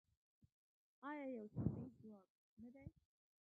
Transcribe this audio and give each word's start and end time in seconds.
آیا 1.09 1.25
یو 1.35 1.47
سیمه 1.55 1.77
ییز 1.81 1.93
ځواک 2.01 2.25
نه 2.63 2.69
دی؟ 2.73 2.85